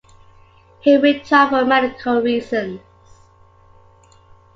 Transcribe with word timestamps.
He 0.79 0.97
retired 0.97 1.49
for 1.51 1.63
medical 1.63 2.23
reasons. 2.23 2.81